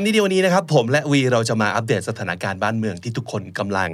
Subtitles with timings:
[0.00, 3.90] ำนี้เดียววันนี้นะครับ ผมและวีเราจะมาอัปเดตสถานการณ์บ้านเมืองที่ทุกคนกำลัง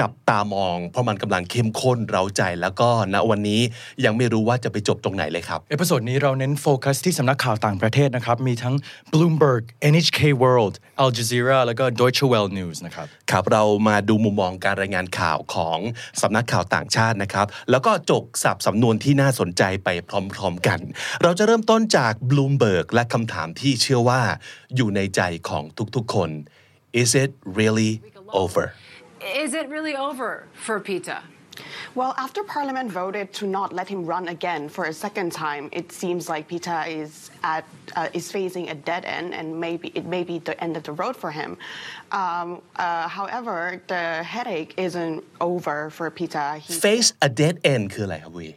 [0.00, 3.60] จับตามอง เพราะมันกำลังเข้มข้นเร้าใจแล้วก็ณวันนี้
[4.04, 8.74] ยังไม่รู้ว่าจะไปจบตรงไหนเลยครับ เอ episode นี้เราเน้นโฟกัสที่สำนักข่าวต่างประเทศนะครับ มีทั้ง
[9.12, 9.62] Bloomberg
[9.92, 15.78] NHK World Al Jazeera แล้วก็ Deutsche Welle News นะครับ ครับเรามาดูมุมมองการรายงานข่าวของ
[16.22, 20.78] สำนักข่าวต่างชาตินะครับ แล้วก็จกศัพท์สำนวนที่น่าสนใจไปพร้อม ๆกัน
[21.22, 24.20] เราจะเริ่มต้นจาก Bloomberg และคำถามที่เชื่อว่า
[24.76, 25.63] อยู่ในใจของ
[25.95, 26.31] ทุกๆคน
[27.03, 27.91] Is it really
[28.41, 28.65] over
[29.43, 30.29] Is it really over
[30.65, 31.19] for Pita?
[31.95, 35.91] Well, after Parliament voted to not let him run again for a second time, it
[35.91, 40.23] seems like Pita is at uh, is facing a dead end, and maybe it may
[40.23, 41.57] be the end of the road for him.
[42.11, 46.61] Um, uh, however, the headache isn't over for Pita.
[46.63, 48.49] He Face a dead end คืออะไรครับวี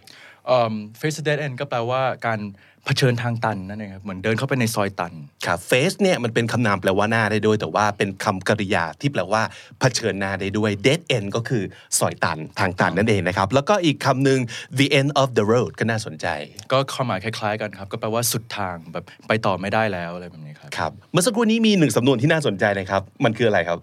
[1.00, 2.40] Face the Dead End ก็แปลว่าการ
[2.85, 5.13] เผชิญทางตันนั่นเองครับเหมือนเดินเข้าไปในซอยตัน
[5.45, 9.41] ครับ face เนี่ยมันเป็นคำนามแปลว่าหน้าได้ด้วย แต่ว่าเป็นคำกริยาที่แปลว่า
[9.79, 11.63] เผชิญหน้าได้ด้วย dead end ก็คือ
[11.99, 14.39] ซอยตันทางตันนั่นเองนะครับ แล้วก็อีกคำหนึ่ง
[14.79, 16.27] the end of the road ก็น่าสนใจ
[16.71, 23.79] ก็ความหมายคล้าย ๆ กันครับ ก็แปลว่าสุดทางแบบไปต่อไม่ได้แล้วอะไรแบบนี้ครับครับเมื่อสักครู่นี้มีหนึ่งสำนวนที่น่าสนใจนะครับ มันคืออะไรครับ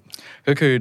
[0.48, 0.72] ก็คือ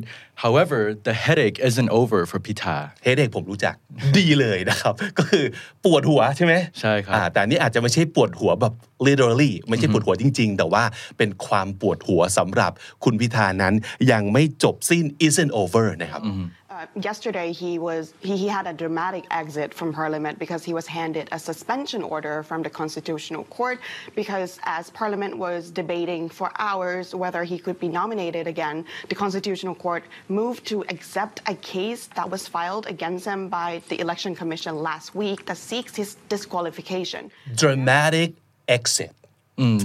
[0.43, 2.75] however the headache isn't over for Pita
[3.05, 3.75] headache ผมรู้จัก
[4.17, 5.45] ดีเลยนะครับ ก็คือ
[5.85, 8.73] ปวดหัวใช่ไหมใช่ครับอ่าแต่อันนี้อาจจะไม่ใช่ปวดหัวแบบ
[9.07, 10.83] literally ไม่ใช่ปวดหัวจริง ๆ แต่ว่า
[11.17, 12.71] เป็นความปวดหัวสำหรับ
[13.03, 13.73] คุณพิธานั้น
[14.11, 16.21] ยังไม่จบสิ้น isn't over นะครับ
[16.95, 21.29] Yesterday, he was he, he had a dramatic exit from Parliament because he was handed
[21.31, 23.79] a suspension order from the Constitutional Court
[24.15, 29.75] because as Parliament was debating for hours whether he could be nominated again, the Constitutional
[29.75, 34.75] Court moved to accept a case that was filed against him by the Election Commission
[34.75, 37.31] last week that seeks his disqualification.
[37.55, 38.33] dramatic
[38.67, 39.13] exit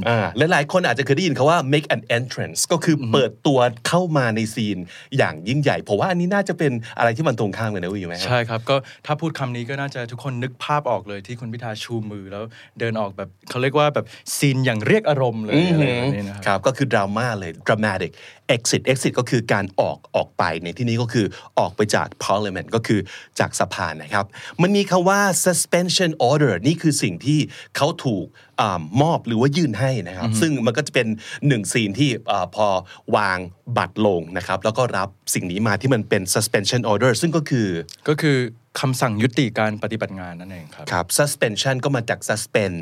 [0.09, 4.79] อ่าและหลายคนอาจจะเคยได้ยินคาว่า make an entrance ก็คือเปิดตัวเข้ามาในซีน
[5.19, 12.45] อย่างยิ่งใหญ่ผมว่าอันนี้น่าจะเป็นอะไรที่มันตรงข้ามกันนะวิวไหมครับใช่ครับ ก็ถ้าพูดคำนี้ก็น่าจะทุกคนนึกภาพออกเลยที่คุณพิธาชูมือแล้ว
[12.79, 14.07] เดินออกแบบเขาเรียกว่าแบบ
[14.37, 18.11] ซีนอย่างเรียกอารมณ์เลยอะไรแบบนี้นะครับครับก็คือดราม่าเลย dramatic
[18.55, 21.27] exit exit ก็คือการออกออกไปในที่นี้ก็คือ
[21.59, 23.01] ออกไปจาก parliament ก็คือ
[23.39, 24.27] จากสภานะครับ
[24.63, 27.41] มันมีคำว่า suspension order นี่คือสิ่งที่
[27.77, 28.27] เขาถูก
[28.61, 31.07] อามอบหรือว่ายื่นให้นะครับ ซึ่งมันก็จะเป็น
[31.47, 32.69] หนึ่งซีนที่อาพอ
[33.17, 33.39] วาง
[33.77, 37.69] บัตรลงนะครับ แล้วก็รับสิ่งนี้มาที่มันเป็น suspension order ซึ่งก็คือ
[38.09, 38.37] ก็คือ
[38.81, 42.77] คำสั่งยุติการปฏิบัติงานนั่นเองครับ ครับ suspension ก็มาจาก suspend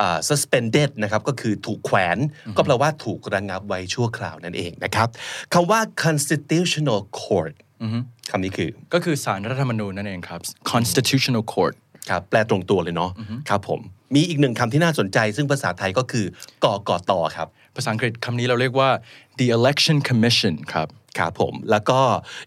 [0.00, 2.18] อ่า suspended นะครับก็คือถูกแขวน
[2.56, 5.08] ก็แปลว่าถูกระงับไว้ชั่วคราวนั่นเองนะครับ
[5.54, 7.54] คำว่า constitutional court
[8.30, 10.40] คำนี้คือ ก็คือสารรัฐธรรมนูญนั่นเองครับ
[10.72, 11.74] constitutional court
[12.10, 13.10] ครับแปลตรงตัวเลยเนาะ
[13.48, 13.80] ครับผม
[14.14, 16.26] มีอีกหนึ่งคำที่น่าสนใจ ซึ่งภาษาไทยก็คือ
[16.64, 18.90] กกตครับ ภาษาอังกฤษคำนี้เราเรียกว่า
[19.38, 20.88] the election commission ครับ
[21.18, 22.00] ครับผม แล้วก็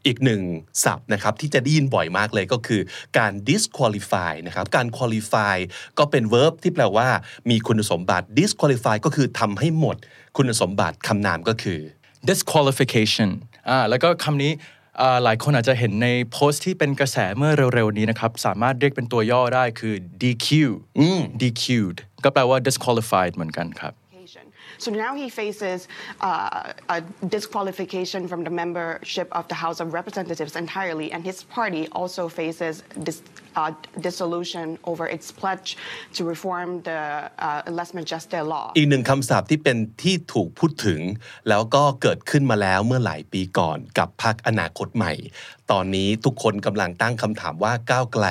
[0.06, 0.42] อีกหนึ่ง
[0.86, 2.82] ศัพท์นะครับที่จะได้ยินบ่อยมากเลยก็คือ
[3.18, 5.56] การ disqualify นะครับ การ qualify
[6.00, 7.08] ก็เป็น verb ที่แปลว่า
[7.50, 9.98] มีคุณสมบัติ disqualify ก็คือทำให้หมด
[10.38, 11.80] คุณสมบัติคำนามก็คือ
[12.30, 13.30] disqualification
[13.70, 14.83] อ่าแล้วก็คำนี้อ่า
[15.24, 20.48] หลายคนอาจจะเห็นในโพสต์ที่เป็นกระแสเมื่อเร็วๆนี้นะครับ สามารถเรียกเป็นตัวย่อได้คือ DQ
[21.42, 23.94] DQ'd ก็แปลว่า disqualified เหมือนกันครับ
[24.84, 25.88] So now he faces
[26.20, 27.00] uh, a
[27.36, 32.84] disqualification from the membership of the House of Representatives entirely, and his party also faces
[33.08, 33.22] dis,
[33.60, 33.72] uh,
[34.06, 35.70] dissolution over its pledge
[36.16, 37.00] to reform the
[37.48, 38.66] uh, Les Majestés law.
[38.78, 41.02] อีกหนึ่งคำศัพท์ที่เป็นที่ถูกพูดถึง
[41.50, 45.14] แล้วก็เกิดขึ้นมาแล้วเมื่อหลายปีก่อนกับพรรคอนาคตใหม่
[45.72, 48.26] ตอนนี้ทุกคนกำลังตั้งคำถามว่าก้าวไกล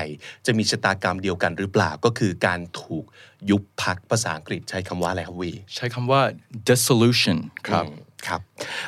[0.47, 3.05] จะมีชะตากรรมเดียวกันหรือเปล่าก็คือการถูก
[3.51, 6.21] ยุบพรรคภาษาอังกฤษใช้คำว่าอะไรครับวี ใช้คำว่า
[6.69, 7.39] dissolution
[7.69, 7.85] ครับ
[8.27, 8.41] ครับ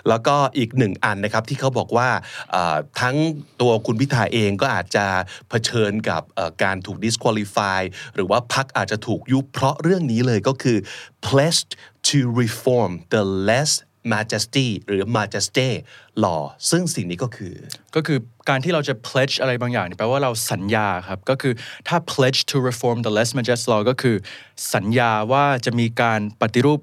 [0.08, 2.08] แล้วก็อีกหนึ่งอันนะครับที่เขาบอกว่า
[3.00, 3.16] ทั้ง
[3.60, 5.06] ตัวคุณพิธาเองก็อาจจะ
[5.48, 6.22] เผชิญกับ
[6.62, 7.80] การถูก disqualify
[8.14, 10.78] หรือว่าพักอาจจะถูกยุบเพราะเรื่องนี้เลยก็คือ
[11.26, 11.70] pledged
[12.08, 13.72] to reform the less
[14.14, 15.68] majesty หรือ majesty
[16.24, 17.54] law ซึ่งสิ่งนี้ก็คือ
[17.94, 21.54] ก็คือการที่เราจะ pledge อะไรบางอย่างนี่แปลว่าเราสัญญาครับ ก็คือ
[21.88, 24.16] ถ้า pledge to reform the less majesty law ก็คือ
[24.74, 26.80] สัญญาว่าจะมีการปฏิรูป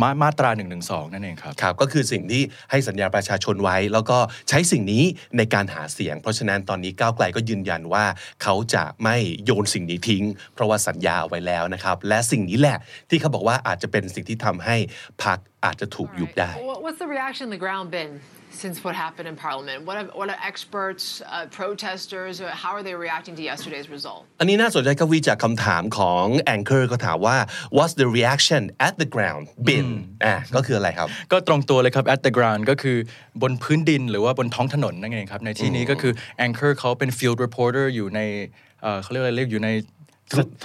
[0.00, 0.64] มามาตรา1นึ
[1.12, 4.18] นั่นเองครับครับ ก็คือสิ่งที่ให้สัญญาประชาชนไว้ แล้วก็
[4.48, 5.04] ใช้สิ่งนี้
[5.36, 8.04] ในการหาเสียง เพราะฉะนั้นตอนนี้ก้าวไกลก็ยืนยันว่า
[8.42, 10.24] เขาจะไม่โยนสิ่งนี้ทิ้ง
[10.54, 12.78] เพราะว่าสัญญาเอาไว้แล้วนะครับ และสิ่งนี้แหละ
[13.10, 14.76] ที่เขาบอกว่าอาจจะเป็นสิ่งที่ทำให้
[15.24, 18.12] พรรคอาจจะถูกยุบได้ What- What's the reaction on the ground been
[18.62, 19.78] since what happened in Parliament?
[19.88, 24.22] What have, what are experts, uh, protesters, uh, how are they reacting to yesterday's result?
[24.40, 27.36] อันนี้น่าสนใจครับวีจากคำถามของ anchor ก็ถามว่า
[27.76, 29.88] what's the reaction at the ground been
[30.24, 32.96] อ่าก็คืออะไรครับ ก็ตรงตัวเลยครับ at the ground ก็คือ
[33.42, 36.12] บนพื้นดินหรือว่าบนท้องถนนนั่นเองครับ ในที่นี้ก็คือ
[36.46, 38.20] anchor เขาเป็น field reporter อยู่ใน
[38.82, 39.70] เอ่อเขาเรียกอะไรเรียกอยู่ใน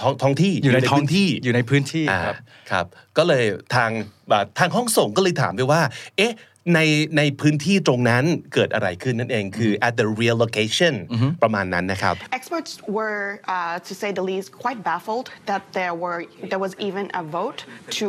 [0.00, 2.36] ท้องท้องที่อยู่ในท้องพื้นที่อยู่ในพื้นที่อ่าครับ
[2.70, 2.86] ครับ
[3.18, 3.44] ก็เลย
[3.74, 3.90] ทาง
[4.32, 5.80] อ่าทางห้องส่งก็เลยถามไปว่า
[6.16, 6.32] เอ๊ะ
[6.74, 6.80] ใน
[7.18, 8.24] ในพื้นที่ตรงนั้น
[8.54, 10.94] เกิดอะไรขึ้นนั่นเองคือ at the real location
[11.42, 13.20] ประมาณนั้นนะครับ Experts were,
[13.54, 16.20] uh, to say the least, quite baffled that there were
[16.50, 17.60] there was even a vote
[17.98, 18.08] to.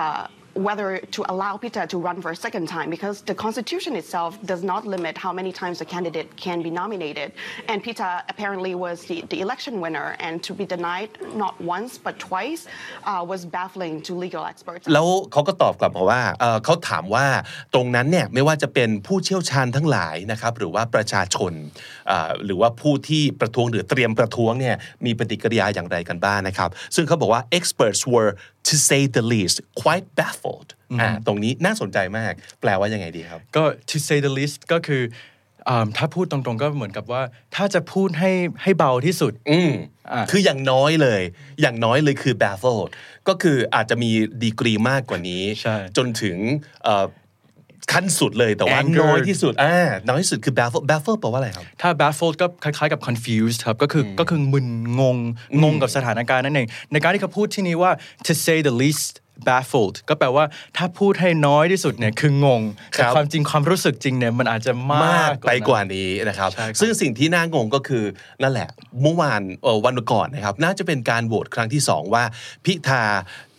[0.00, 4.38] Uh, whether to allow Peter to run for a second time, because the constitution itself
[4.44, 7.32] does not limit how many times a candidate can be nominated.
[7.68, 12.18] And Peter apparently was the, the election winner, and to be denied not once but
[12.18, 12.66] twice
[13.04, 14.84] uh, was baffling to legal experts.
[14.94, 16.22] แล้วเขาก็ตอบกลับมาว่า
[16.64, 17.26] เขาถามว่า
[17.74, 21.52] ตรงนั้นเนี่ยไม่ว่าจะเป็นผู้เชี่ยวชาญทั้งหลายนะครับหรือว่าประชาชน
[22.44, 28.30] หรือว่าผู้ที่ประท้วงหรือเตรียมประท้วงเนี่ยมีปฏิกิริยาอย่างไรกันบ้างนะครับ ซึ่งเขาบอกว่า experts were
[28.68, 30.70] to say the least quite baffled
[31.00, 35.02] อ่าตรงนี้น่าสนใจมาก แปลว่ายังไงดีครับ ก็ to say the least ก็คือ
[35.68, 37.22] อ่าถ้าพูดตรงๆก็เหมือนกับว่า
[37.54, 38.30] ถ้าจะพูดให้
[38.62, 39.72] ให้เบาที่สุด อืม
[40.12, 41.22] อ่าคืออย่างน้อยเลย
[41.60, 42.90] อย่างน้อยเลยคือ baffled
[43.28, 44.10] ก็คืออาจจะมี
[44.44, 46.36] ดีกรีมากกว่านี้ใช่จนถึง
[46.84, 47.04] เอ่อ
[47.92, 49.78] ขั้นสุดเลยแต่ว่า Angered น้อยที่สุดอ่า
[50.08, 54.68] น้อยที่สุดคือ baffled baffled แปลว่าอะไรครับ ถ้า baffled ก็คล้ายๆกับ confused ครับก็คือก็คือมึน
[55.00, 55.18] งง
[55.62, 57.90] งงกับสถานการณ์นั่นเองในการที่เขาพูดที่นี้ว่า
[58.26, 59.12] to say the least
[59.48, 60.44] baffled ก็แปลว่า
[60.76, 62.62] ถ้าพูดให้น้อยที่สุดเนี่ยคืองง
[62.96, 68.04] คแต่รับความจริงความรู้สึกจริงเนี่ยมันอาจจะมามากกไปกว่านั้นนี้นะครับใช่ครับ ซึ่งสิ่งที่น่างงก็คือ
[68.42, 68.68] นั่นแหละ
[69.02, 72.24] เมื่อวานเอ่อวันก่อนนะครับน่าจะเป็นการโหวตครั้งที่สองว่า
[72.64, 73.49] พิธาอ่า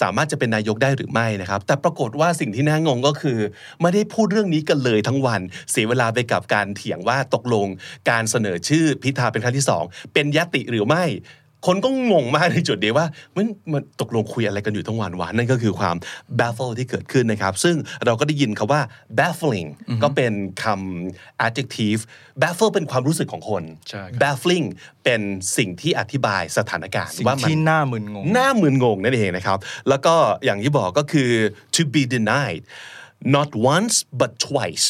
[0.00, 3.38] สามารถจะเป็นนายกได้หรือไม่นะครับ แต่ปรากฏว่าสิ่งที่น่างงก็คือ
[3.80, 5.40] ไม่ได้พูดเรื่องนี้กันเลยทั้งวัน
[5.70, 7.66] เสียเวลาไปกับการเถียงว่าตกลง
[8.10, 9.84] การเสนอชื่อพิธาเป็นครั้งที่สอง
[10.14, 11.04] เป็นยติหรือไม่
[11.66, 13.06] คนก็งงมากในจุดเดียวว่า
[13.36, 15.96] มันมันตกลงคุยอะไรกันอยู่ทั้งวันวะนั่นก็คือความ
[16.38, 18.80] baffle ที่เกิดขึ้นนะครับ ซึ่งเราก็ได้ยินคาว่า
[19.18, 19.68] baffling
[20.02, 20.32] ก็เป็น
[20.62, 22.00] คำ adjective
[22.42, 24.66] baffle เป็นความรู้สึกของคนใช่ครับ baffling
[25.04, 25.20] เป็น
[25.56, 29.58] สิ่งที่อธิบายสถานการณ์สิ่งว่ามันที่น่ามึนงงหน้ามึนงงนั่นเองนะครับ
[29.88, 30.14] แล้วก็
[30.44, 31.30] อย่างที่บอกก็คือ
[31.74, 32.62] to be denied
[33.36, 34.86] not once but twice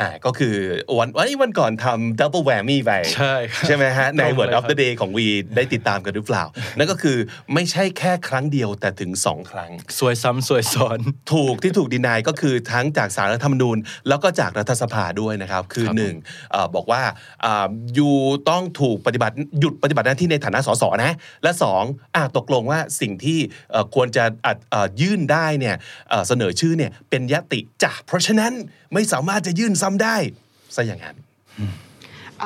[0.00, 0.54] อ่าก็คือ
[0.98, 5.26] วันวันนี้วันก่อนทำ double whammy ไปใช่ครับใช่ไหมฮะ ในตรงเลย Word ครั of บ the Day ของวี
[5.56, 6.44] ได้ติดตามกันหรือเปล่า
[6.78, 7.16] นั่นก็คือ
[7.54, 10.98] ไม่ใช่แค่ครั้งเดียวแต่ถึง2ครั้ง สวยซ้ำสวยซ้อน
[11.32, 13.76] ถูกที่ถูกดีนายก็คือทั้งจากสารรัฐธรรมนูญ
[14.08, 16.14] แล้วก็จากรัฐสภาด้วยนะครับ คือครับหนึ่ง
[16.52, 17.02] เอ่อบอกว่า
[17.44, 18.14] อ่าอยู่
[18.50, 21.82] ต้องถูกปฏิบัติหยุดปฏิบัติหน้าที่ในฐานะสสนะ และสอง
[22.14, 23.38] อะตกลงว่าสิ่งที่
[23.70, 25.76] เอ่อควรจะอัดเอ่อยื่นได้เนี่ย
[26.10, 28.52] เอ่อเสนอชื่อเนี่ยเป็นยติ จ้ะเพราะฉะนั้น
[28.94, 30.16] ไม่สามารถจะยื่นซ้ำได้
[30.76, 31.16] ซะอย่างนั้น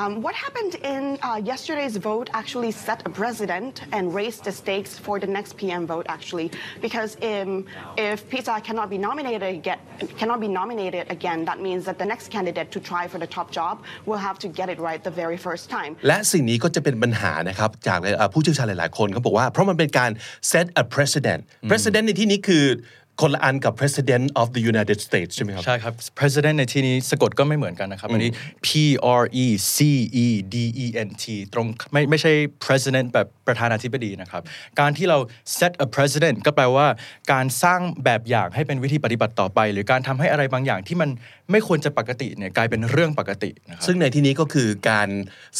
[0.00, 4.98] Um, what happened in uh, yesterday's vote actually set a precedent and raised the stakes
[4.98, 6.50] for the next PM vote, actually,
[6.80, 7.66] because um,
[7.98, 9.78] if Pizza cannot be nominated again,
[10.20, 13.50] cannot be nominated again, that means that the next candidate to try for the top
[13.58, 13.74] job
[14.08, 15.90] will have to get it right the very first time.
[16.08, 20.10] และสิ่งนี้ก็จะเป็นปัญหานะครับจากเอ่อผู้เชี่ยวชาญหลายๆคนเขาบอกว่าเพราะมันเป็นการ
[20.50, 21.40] set a precedent
[21.70, 22.64] precedent ในที่นี้คือ
[23.22, 28.30] คนละอันกับ president of the United States ใช่ไหมครับ ใช่ครับ president ในที่นี้สะกดก็ไม่เหมือนกันนะครับ อันนี้
[28.66, 28.68] P
[29.20, 29.76] R E C
[30.24, 32.32] E D E N T ตรงไม่ไม่ใช่
[32.64, 34.42] president แบบประธานาธิบดีนะครับ
[34.80, 35.18] การที่เรา
[35.58, 36.86] set a president ก็แปลว่า
[37.32, 41.10] การสร้างแบบอย่างให้เป็นวิธีปฏิบัติต่อไป หรือการทำให้อะไรบางอย่างที่มัน
[41.52, 45.08] ไม่ควรจะปกติเนี่ยกลายเป็นเรื่องปกตินะครับซึ่งในที่นี้ก็คือการ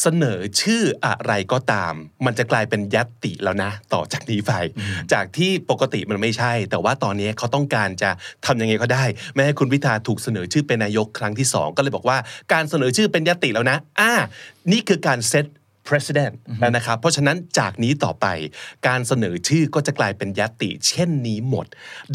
[0.00, 1.94] เสนอชื่ออะไรก็ตาม
[2.26, 4.52] มันจะกลายเป็นยัตติแล้วนะ ต่อจากนี้ไป
[5.12, 8.11] จากที่ปกติมันไม่ใช่ แต่ว่าตอนนี้เขาต้องการจะ
[8.46, 12.18] ทำยังไงก็ได้ไม่ให้คุณพิธาถูกเสนอชื่อเป็นนายกครั้งที่สองก็เลยบอกว่า
[12.52, 14.12] การเสนอชื่อเป็นยัตติแล้วนะอ่า
[14.72, 15.46] นี่คือการเซต
[15.88, 18.26] president แล้วนะครับ เพราะฉะนั้นจากนี้ต่อไป
[18.86, 21.66] การเสนอชื่อก็จะกลายเป็นยัตติเช่นนี้หมด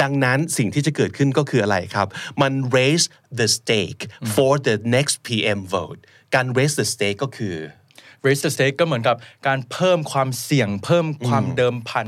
[0.02, 2.08] ดังนั้นสิ่งที่จะเกิดขึ้นก็คืออะไรครับ
[2.42, 3.06] มัน raise
[3.40, 4.02] the stake
[4.36, 6.00] for the next PM vote
[6.36, 7.56] การ raise the stake ก็คือ
[8.26, 9.16] raise the stake ก็เหมือนกับ
[9.48, 12.08] การเพิ่มความเสี่ยงเพิ่มความเดิมพัน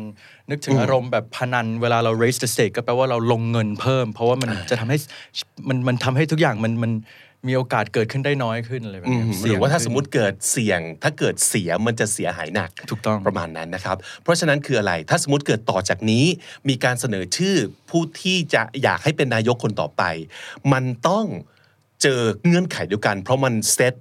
[0.49, 4.97] นึกถึงอารมณ์แบบพนันเวลาเรา raise the stake ก็แปลว่าเราลงเงินเพิ่ม เพราะว่ามันจะทำให้
[5.69, 6.91] มันมันทำให้ทุกอย่างมันมัน
[7.47, 16.25] มีโอกาสเกิดขึ้นได้น้อยขึ้นอะไรแบบอืนี้มเสี่หยรืงอว่าถ้าขึ้นสมมติเกิดเสี่ยง ถ้าเกิดเสียมันจะเสียหายหนักถูกต้องประมาณนั้นนะครับ เพราะฉะนั้นคืออะไรถ้าสมมติเกิดต่อจากนี้
[16.69, 17.55] มีการเสนอชื่อ
[17.89, 20.03] ผู้ที่จะอยากให้เป็นนายกคนต่อไป
[20.73, 21.25] มันต้อง
[22.01, 23.95] เจอเงื่อนไขเดียวกัน เพราะมัน set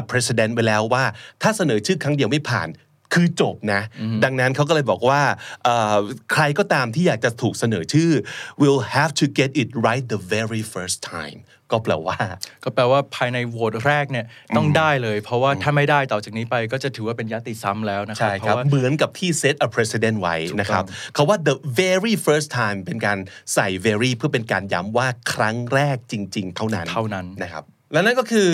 [0.00, 1.04] a precedent ไว้แล้วว่า
[1.42, 2.68] ถ้าเสนอชื่อครั้งเดียวไม่ผ่าน
[3.14, 3.82] คือจบนะ
[4.24, 5.22] ดังนั้นเขาก็เลยบอกว่า
[5.64, 5.96] เอ่อ
[6.32, 8.10] ใครก็ตามที่อยากจะถูกเสนอชื่อ
[8.62, 11.38] will have to get it right the very first time
[11.72, 12.16] ก็แปลว่า
[12.64, 20.84] ก็แปลว่าภายในโหวตแรกเนี่ยต้องได้เลย เพราะว่าถ้าไม่ได้ต่อจากนี้ไปก็จะถือว่าเป็นยติซ้ำแล้วนะครัใช่เพครับราะว่าเหมือนกับที่ set a precedent ไว้นะครับ
[21.16, 23.18] คาว่า the very first time เป็นการ
[23.54, 28.48] ใส่ very เพื่อเป็นการย้ำว่าครั้งแรกจริง ๆ เท่านั้นเท่านั้นนะครับและนั่นก็คือ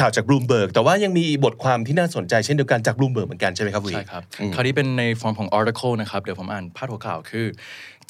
[0.00, 4.22] ข่าวจากบลูมเบิร์กแต่ว่ายังมีบทความที่น่าสนใจเช่นเดียวกันจากบลูมเบิร์กเหมือนกันใช่ไหมครับวีใช่ครับ
[4.54, 7.46] คราวนี้เป็นในฟอร์มของ article นะครับ เดี๋ยวผมอ่านพาดหัวข่าวคือ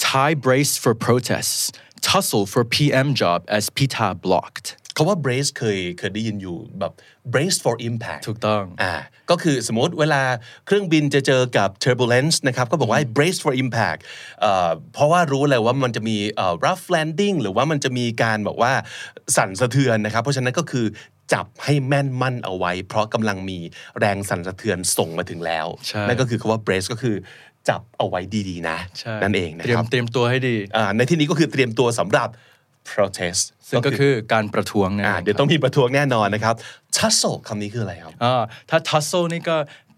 [0.08, 1.60] Thai brace for protests
[2.08, 6.92] tussle for PM job as Pita blocked เขาว่า brace เคยเคยได้ยินอยู่แบบ
[7.32, 8.94] brace for impact ถูกต้องอ่า
[9.30, 10.22] ก็คือสมมติเวลา
[10.66, 14.00] เครื่องบินจะเจอกับ turbulence นะครับก็บอกว่า brace for impact
[14.40, 18.72] เอ่อเพราะว่ารู้เลยว่ามันจะมีเอ่อ rough landing หรือว่ามันจะมีการบอกว่า
[19.36, 20.86] สั่นสะเทือนนะครับ เพราะฉะนั้นก็คือ
[21.32, 23.58] จับให้แม่นมั่นเอาไว้ เพราะกำลังมี
[23.98, 27.16] แรงสั่นสะเทือนส่งมาถึงแล้วใช่นั่นก็คือคำว่า brace ก็คือ
[27.68, 32.28] จับเอาไว้ดีๆนะใช่นั่นเองนะเตรียคมรับเตรียมตัวให้ดีอ่าในที่นี้ก็คือเตรียมตัวสำหรับ
[32.90, 36.54] protest ซึ่งก็คือการประท้วงนั่นอ่าเองเดี๋ยวต้องมีประท้วงแน่นอนนะครับ
[36.96, 39.56] tussle คำนี้คืออะไรครับอ่าถ้า tussle นี่ก็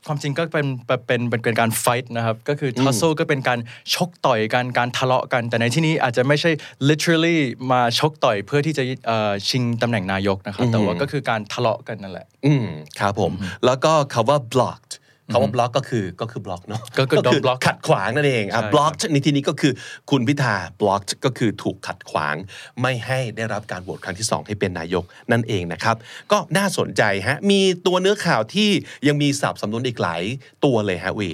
[0.08, 3.58] ความจริงก็เป็นเป็นเป็นเป็นการ fight นะครับก็คือ tussle ก็เป็นการ
[3.94, 6.50] ชกต่อยกันการทะเลาะกัน แต่ในที่นี้อาจจะไม่ใช่
[6.88, 7.38] literally
[7.72, 12.66] มาชกต่อยเพื่อที่จะเอ่อชิงตำแหน่งนายกนะครับแต่ว่าก็คือการทะเลาะกันนั่นแหละอืม
[13.00, 13.32] ครับผม
[13.66, 14.85] แล้วก็คำว่า blocked
[15.32, 19.72] คำว่า block ก็คือก็คือ block เนาะก็คือ block ขัดขวางนั่นเองอะใช่ blocked ในที่นี้ก็คือ
[20.10, 22.36] คุณพิธา blocked ก็คือถูกขัดขวาง
[22.82, 25.96] ไม่ให้ได้รับการโหวตครั้งที่ 2 ให้เป็นนายกนั่นเองนะครับ
[26.32, 28.70] ก็น่าสนใจฮะมีตัวเนื้อข่าวที่
[29.06, 30.22] ยังมีสับสำนวนอีกหลาย
[30.64, 31.30] ตัวเลยฮะวี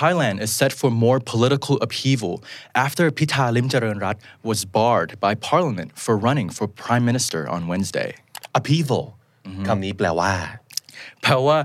[0.00, 2.34] Thailand is set for more political upheaval
[2.86, 4.16] after Pita Limjaroenrat
[4.48, 8.10] was barred by parliament for running for prime minister on Wednesday.
[8.58, 9.04] upheaval
[9.66, 10.32] คำนี้แปลว่า
[11.22, 11.58] แปลว่า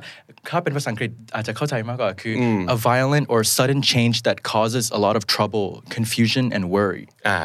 [0.49, 2.35] ถ้าเป็นภาษาอังกฤษอาจจะเข้าใจมากกว่าคือ
[2.69, 7.05] อ a violent or sudden change that causes a lot of trouble, confusion and worry.
[7.27, 7.37] อ่า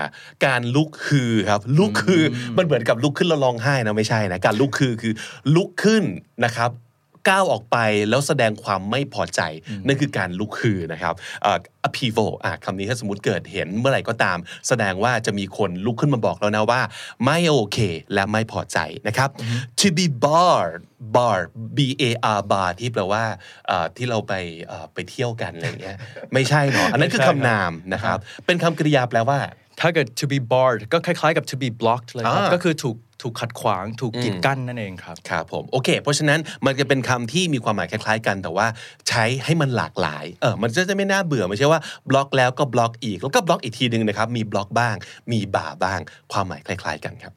[0.47, 5.13] การลุกคือครับลุกคืออมันเหมือนกับลุกขึ้นแล้วร้องไห้นะไม่ใช่นะการลุกคือคือ
[5.57, 6.03] ลุกขึ้น
[6.45, 6.71] นะครับ
[7.29, 7.77] ก้าวออกไป
[8.11, 9.41] แล้วแสดงความไม่พอใจ
[9.87, 11.15] นั่นคือการลุกคือนะครับ
[11.45, 14.39] อ่า upheaval อ่าคำนี้ถ้าสมมติเกิดเห็นเมื่อไหร่ก็ตาม
[14.69, 16.81] แสดงว่าจะมีคนลุกขึ้นมาบอกแล้วนะว่า
[17.25, 17.79] ไม่โอเค
[18.15, 18.79] และไม่พอใจ
[19.09, 19.29] นะครับ
[19.81, 20.83] to be barred
[21.17, 21.39] bar
[21.77, 23.25] b a r bar ที่แปลว่า
[23.71, 24.33] อ่าที่เราไป
[24.71, 25.97] อ่าไปเที่ยวกันอะไรอย่างเงี้ย
[26.35, 29.39] ไม่ใช่เนาะอันนั้นคือไม่ใช่ครับคำนามนะครับ เป็นคำกริยาแปลว่า
[29.81, 38.67] ถ้าเกิด to be barred ก็คล้ายๆกับ to be blocked เลยครับอ่าก็คือถูก ถูกขัดขวางถูกกีดกั้นนั่นเองครับครับผมโอเค เพราะฉะนั้นมันจะเป็นคำที่มีความหมายคล้ายๆ กันแต่ว่า
[39.09, 44.95] ใช้ให้มันหลากหลายเออมันจะจะไม่น่าเบื่อไม่ใช่ว่าบล็อกแล้วก็บล็อกอีกแล้วก็บล็อกอีกทีหนึ่งนะครับมีบล็อกบ้าง
[45.33, 46.01] มีบ่าบ้าง
[46.33, 47.33] ความหมายคล้ายๆ กันครับ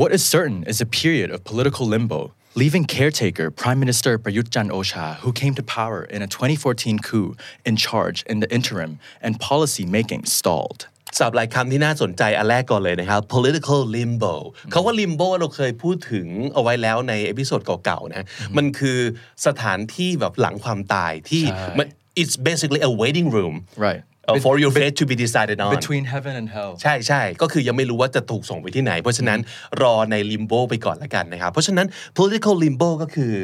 [0.00, 2.20] What is certain is a period of political limbo,
[2.62, 7.28] leaving caretaker Prime Minister Prayut Chan-o-cha, who came to power in a 2014 coup,
[7.68, 10.80] in charge in the interim, and policy making stalled.
[11.18, 14.34] ศัพท์หลายคำที่น่าสนใจอันแรกก่อนเลยนะครับ political limbo
[14.70, 18.24] คำว่า limbo เราเคยพูดถึงเอาไว้แล้วใน episode เก่าๆนะ
[18.56, 18.98] มันคือ
[19.46, 21.86] สถานที่แบบหลังความตายที่ใช่มัน
[22.20, 23.54] it's basically a waiting room
[23.86, 24.02] Right.
[24.28, 26.72] uh, for your fate to be decided on Between heaven and hell.
[26.82, 29.38] ใช่ใช่ก็คือยังไม่รู้ว่าจะถูกส่งไปที่ไหน เพราะฉะนั้น
[29.82, 31.86] รอใน limbo ไปก่อนละกันนะครับ เพราะฉะนั้น
[32.18, 33.34] political limbo ก็คือ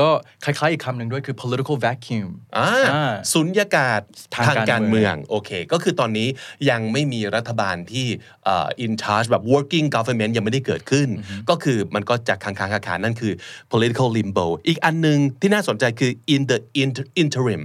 [0.00, 0.08] ก็
[0.44, 2.26] คล้ายๆอีกคำหนึ่งด้วยคือ political vacuum
[2.56, 4.00] อ่าอ่า สุญญากาศ
[4.34, 6.28] ทางทางการการเมืเมือองง โอเค ก็คือตอนนี้
[6.70, 8.06] ยังไม่มีรัฐบาลที่
[8.44, 11.08] เอ่อ in charge แบบ working government ยังไม่ได้เกิดขึ้น
[11.50, 13.32] ก็คือมันก็จะค้างๆคาๆนั่นคือ
[13.72, 17.62] political limbo อีกอันหนึงที่น่าสนใจคือ in the inter- interim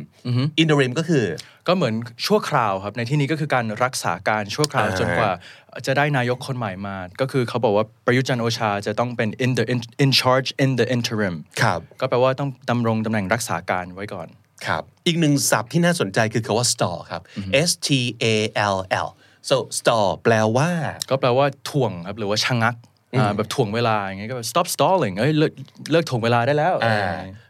[0.62, 1.26] interim ก็คือ
[1.68, 1.94] ก็เหมือน
[2.26, 5.32] ชั่วคราวครับในที่นี้ก็คือการรักษาการชั่วคราวอ่าจนกว่า
[5.88, 14.28] จะได้นายกคนใหม่มา ก็คือเขาบอกว่าประยุทธ์จันทร์โอชาจะต้องเป็น in the in, in charge in the interim ครับก็แปลว่าต้องดำรงตำแหน่งรักษาการไว้ก่อน
[14.66, 17.22] ครับอีกหนึ่งศัพท์ที่น่าสนใจคือคาว่า stall ครับ
[17.68, 17.90] S T
[18.24, 18.26] A
[18.76, 19.10] L L
[19.50, 20.70] so stall แปลว่า
[21.10, 22.76] ก็แปลว่าถ่วงครับหรือว่าชะงัก
[23.18, 25.52] อ่าแบบถ่วงเวลาอย่างเงี้ยก็แบบ stop stalling เอ้ยเลิก
[25.92, 27.00] เลิกถ่วงเวลาได้แล้วอ่า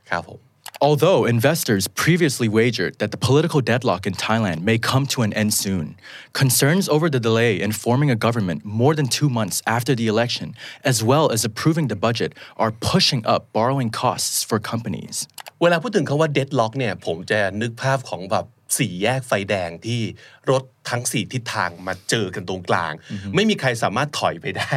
[0.09, 0.39] ครับผม
[0.82, 5.52] Although investors previously wagered that the political deadlock in Thailand may come to an end
[5.52, 5.96] soon,
[6.32, 10.54] concerns over the delay in forming a government more than two months after the election,
[10.82, 15.16] as well as approving the budget, are pushing up borrowing costs for companies.
[15.62, 18.46] เวลาพูดถึงคาว่า deadlock เนี่ยผมจะนึกภาพของแบบ
[18.77, 20.01] สี่แยกไฟแดงที่
[20.51, 22.93] รถทั้งสี่ทิศทางมาเจอกันตรงกลาง
[23.35, 24.75] ไม่มีใครสามารถถอยไปได้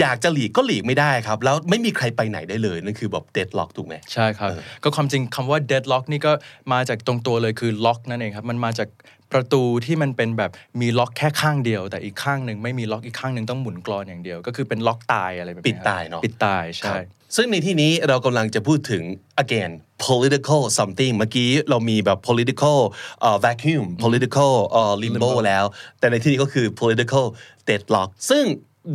[0.00, 4.50] อยากจะหลีกก็หลีกไม่ได้ครับ แล้วไม่มีใครไปไหนได้เลยนั่นคือแบบ deadlock ถูกไหมใช่ครับ
[4.82, 6.32] ก็ความจริงคำว่า deadlock นี่ก็
[6.72, 8.88] มาจากตรงตัวเลยคือ lock นั่นเองครับ มันมาจาก
[9.32, 17.06] ประตูที่มันเป็นแบบมีล็อกแค่ข้างเดียว แต่อีกข้างหนึ่งไม่มีล็อกอีกข้างหนึ่งต้องหมุนกรอนอย่างเดียว ก็คือเป็นล็อกตายอะไรแบบนี้ปิดตายเนอะปิดตายคใช่รับ
[17.36, 19.02] ซึ่งในที่นี้เรากำลังจะพูดถึง
[19.42, 19.72] again
[20.06, 22.78] political something เมื่อกี้เรามีแบบ political
[23.26, 25.64] uh, vacuum political uh, limbo แล้ว
[25.98, 27.24] แต่ในที่นี้ก็คือ political
[27.68, 28.44] deadlock ซึ่ง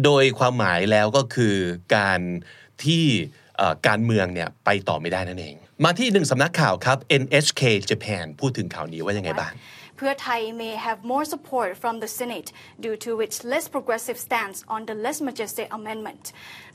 [0.03, 1.55] โดยความหมายแล้วก็คือ
[1.95, 2.19] การ
[2.83, 3.05] ที่
[3.57, 9.53] เอ่อการเมืองเนี่ยไปต่อไม่ได้นั่นเอง มาที่หนึ่งสำนักข่าวครับ NHK Japan พูดถึงข่าวนี้ว่ายังไงบ้าง
[9.98, 12.48] Pheu Thai may have more support from the Senate
[12.84, 16.24] due to its less progressive stance on the less majestic amendment.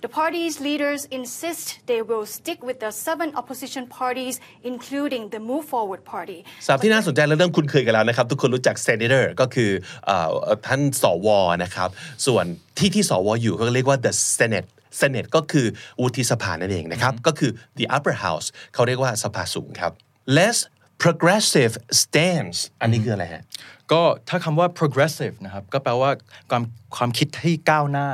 [0.04, 4.36] The party's leaders insist they will stick with the seven opposition parties,
[4.72, 6.40] including the Move Forward Party.
[6.68, 9.72] สับที่น่าสนใจและเริ่มคุ้นเคยกันแล้วนะครับ ทุกคนรู้จัก senator ก็คือ
[10.06, 10.32] เอ่อ
[10.68, 11.28] ท่านสว
[11.64, 11.90] นะครับ
[12.28, 12.46] ส่วน
[12.78, 14.70] ที่ที่สวอยู่เขาเรียกว่า the senate
[15.02, 15.68] senate ก็คือ
[16.02, 19.92] วุฒิสภานั่นเองนะครับ ก็คือ the upper house เขาเรียกว่าสภาสูงครับ
[20.38, 20.58] less
[21.05, 23.45] progressive stance อันนี้คืออะไรฮะ
[23.93, 26.11] ก็ถ้าคำว่า progressive นะครับก็แปลว่า
[26.51, 26.63] ความ
[26.97, 28.09] ความคิดที่ก้าวหน้า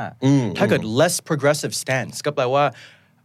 [0.57, 2.63] ถ้าเกิด less progressive stance ก็แปลว่า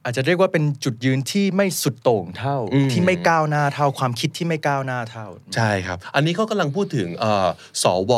[0.04, 2.58] อาจจะเรียกว่าเป็นจุดยืนที่ไม่สุดโต่งเท่า
[2.92, 7.48] ที่ไม่ก้าวหน้าเท่าความคิดที่ไม่ก้าวหน้าเท่า ใช่ครับ อันนี้เขากำลังพูดถึงเอ่อ
[7.82, 8.12] สว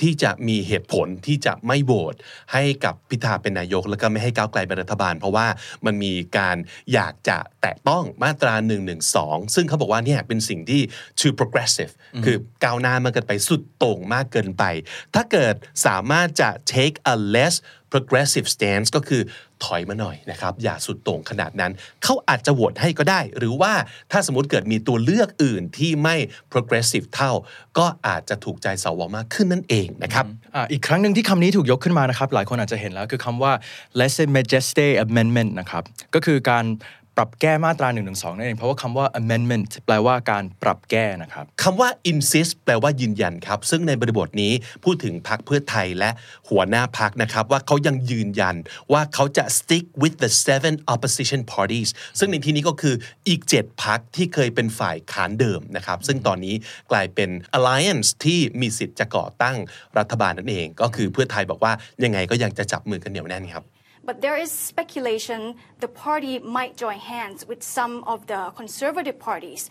[0.00, 2.14] ที่จะมีเหตุผลที่จะไม่โหวต
[2.52, 5.46] ให้กับพิธาเป็นนายก แล้วก็ไม่ให้ก้าวไกลเป็นรัฐบาล เพราะว่า
[5.86, 6.56] มันมีการ
[6.92, 8.76] อยากจะแตะต้องมาตรา1นึ
[9.54, 10.82] ซึ่งเขาบอกว่าเนี่ยเป็นสิ่งที่
[11.20, 11.92] too progressive
[12.24, 14.64] คือก้าวหน้ามากเกินไปสุดโต่งมากเกินไป
[15.14, 15.54] ถ้าเกิด
[15.86, 17.54] สามารถจะ take a less
[17.92, 19.22] progressive stance ก็คือ
[19.64, 21.72] ถอยมาหน่อยนะครับ อย่าสุดโต่งขนาดนั้น
[22.04, 23.72] เขาอาจจะโหวตให้ก็ได้ หรือว่า
[24.12, 26.16] ถ้าสมมติเกิดมีตัวเลือกอื่นที่ไม่
[26.52, 27.32] progressive เท่า
[27.78, 33.52] ก็อาจจะถูกใจสวมากขึ้นนั่นเองนะครับออีกครั้งหนึ่งที่คำนี้ถูกยกขึ้นมานะครับ หลายคนอาจจะเห็นแล้วคือคำว่า
[33.98, 35.82] less majesty amendment นะครับ
[36.14, 36.64] ก็คือการ
[37.16, 44.52] ปรับแก้มาตรา1นึนั่นเองเพราะว่าคำว่า amendment แปลว่าการปรับแก้นะครับคำว่า insist แปลว่ายืนยันครับ ซึ่งในบริบทนี้
[44.84, 46.10] พูดถึงพรรคเพื่อไทยและ
[46.48, 48.56] หัวหน้าพรรคนะครับ ว่าเขายังยืนยัน
[48.92, 52.94] ว่าเขาจะ stick with the seven opposition parties ซึ่งในที่นี้ก็คือ
[53.28, 56.54] อีก 7พรรคที่เคยเป็นฝ่ายขานเดิมนะครับ ซึ่งตอนนี้
[56.90, 59.56] กลายเป็น alliance ที่มีสิทธิ์จะก่อตั้ง
[59.98, 61.72] รัฐบาลนั่นเอง ก็คือเพื่อไทยบอกว่า
[62.04, 63.64] ยังไงก็ยังจะจับมือกันเหนียวแน่นครับ
[64.08, 65.40] But there is speculation
[65.84, 69.62] the party might join hands with some of the conservative parties.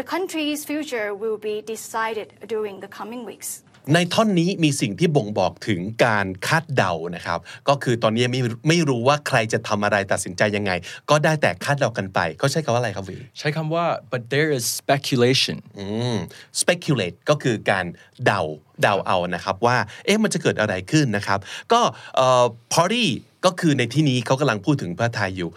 [0.00, 3.50] The country's future will be decided during the coming weeks.
[3.94, 10.72] ในท่อนนี้มีสิ่งที่บ่งบอกถึงการคาดเดานะครับ ก็คือตอนนี้ไม่ไม่รู้ว่าใครจะทำอะไรตัดสินใจยังไง
[11.10, 16.18] ก็ได้แต่คาดเดากันไปเขาใช้คำว่าอะไรครับวีใช้คำว่า but there is speculation อืม
[16.62, 17.86] speculate ก็คือการ
[18.26, 18.40] เดา
[18.82, 21.38] เดาเอานะครับว่าเอ๊ะมันจะเกิดอะไรขึ้นนะครับ
[21.72, 21.80] ก็
[22.16, 23.06] เอ่อ party
[23.44, 25.50] ก็คือในที่นี้เขากำลังพูดถึงเพื่อไทยอยู่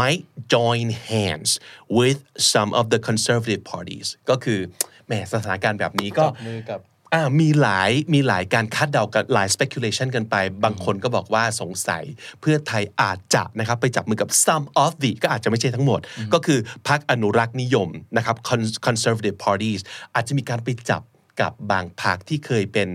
[0.00, 0.24] might
[0.54, 1.50] join hands
[1.98, 2.18] with
[2.52, 4.60] some of the conservative parties ก็คือ
[5.06, 6.80] แหมสถานการณ์แบบนี้ก็จับมือกับ
[7.14, 12.04] อ่ามีหลายมีหลายการคาดเดากันหลาย speculation กันไป บางคนก็บอกว่าสงสัย
[12.40, 16.00] เพื่อไทยอาจจะนะครับไปจับมือกับ some of the ก็อาจจะไม่ใช่ทั้งหมด
[16.34, 19.80] ก็คือพรรคอนุรักษ์นิยมนะครับ Con- conservative parties
[20.14, 21.02] อาจจะมีการไปจับ
[21.40, 22.88] กับบางพักที่เคยเป็น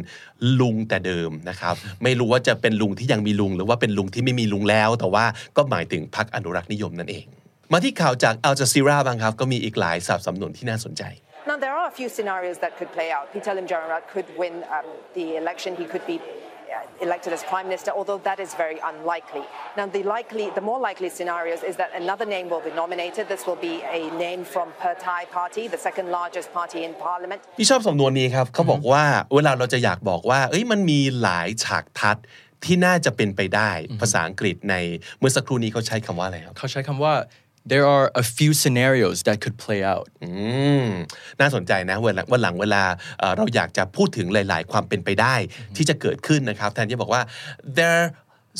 [0.59, 5.25] ลุงแต่เดิมนะครับ ไม่รู้ว่าจะเป็นลุงที่ยังมีลุง หรือว่าเป็นลุงที่ไม่มีลุงแล้ว แต่ว่า
[5.57, 7.25] ก็หมายถึงพักอนุรักษ์นิยมนั่นเอง
[7.71, 11.03] มาที่ข่าวจากอัลจาซีราบ้างครับ ก็มีอีกหลายสับสำนวนที่น่าสนใจ
[11.47, 13.25] Now, there are a few scenarios that could play out.
[13.31, 15.75] Peter Lim Jarat could win um, the election.
[15.75, 16.17] He could be
[17.01, 19.43] elected as prime minister, although that is very unlikely.
[19.77, 23.23] Now, the likely, the more likely scenarios is that another name will be nominated.
[23.27, 27.39] This will be a name from Per Thai Party, the second largest party in parliament.
[27.59, 29.03] พี่ชอบสำนวนนี้ครับเขาบอกว่า
[29.35, 32.25] เวลาเราจะอยากบอกว่า เอ้ยมันมีหลายฉากทัศน์
[32.65, 34.75] ที่น่าจะเป็นไปได้ภาษาอังกฤษใน
[35.19, 37.13] เมื่อสักครู่นี้เขาใช้คำว่าอะไรครับเขาใช้คำว่า
[37.71, 40.07] there are a few scenarios that could play out
[41.39, 42.83] น่าสนใจนะเวลาวันหลังเวลา
[43.19, 45.35] เอ่อเราอยากจะพูดถึงหลาย ๆ ความเป็นไปได้
[45.75, 47.21] ที่จะเกิดขึ้นนะครับแทนที่จะบอกว่า
[47.77, 48.05] there